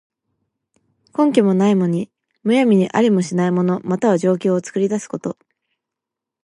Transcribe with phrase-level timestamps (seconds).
[1.15, 2.09] 根拠もないのに、
[2.41, 5.37] むやみにありもしない物、または情況を作り出すこと。